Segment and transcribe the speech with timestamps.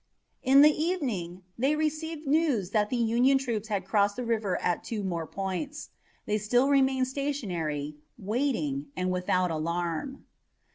[0.41, 4.83] In the evening they received news that the Union troops had crossed the river at
[4.83, 5.89] two more points.
[6.25, 10.25] They still remained stationary, waiting, and without alarm.